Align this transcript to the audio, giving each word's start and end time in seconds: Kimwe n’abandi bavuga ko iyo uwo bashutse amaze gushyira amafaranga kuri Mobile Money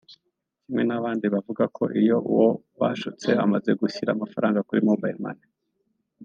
Kimwe 0.61 0.83
n’abandi 0.87 1.25
bavuga 1.33 1.63
ko 1.75 1.83
iyo 2.01 2.17
uwo 2.31 2.47
bashutse 2.79 3.29
amaze 3.43 3.69
gushyira 3.81 4.09
amafaranga 4.13 4.65
kuri 4.67 4.79
Mobile 4.89 5.17
Money 5.23 5.45